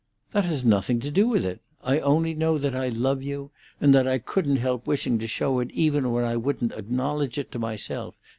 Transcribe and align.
"That 0.31 0.45
has 0.45 0.65
nothing 0.65 0.99
to 1.01 1.11
do 1.11 1.27
with 1.27 1.45
it. 1.45 1.61
I 1.83 1.99
only 1.99 2.33
know 2.33 2.57
that 2.57 2.73
I 2.75 2.89
love 2.89 3.21
you, 3.21 3.51
and 3.79 3.93
that 3.93 4.07
I 4.07 4.17
couldn't 4.17 4.55
help 4.55 4.87
wishing 4.87 5.19
to 5.19 5.27
show 5.27 5.59
it 5.59 5.69
even 5.73 6.11
when 6.11 6.23
I 6.23 6.37
wouldn't 6.37 6.71
acknowledge 6.71 7.37
it 7.37 7.51
to 7.51 7.59
myself. 7.59 8.15